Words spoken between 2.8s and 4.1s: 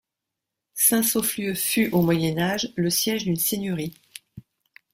siège d'une seigneurie.